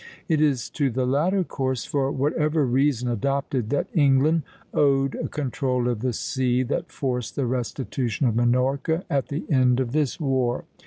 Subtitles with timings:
[0.27, 4.41] It is to the latter course, for whatever reason adopted, that England
[4.73, 9.79] owed a control of the sea that forced the restitution of Minorca at the end
[9.79, 10.65] of this war.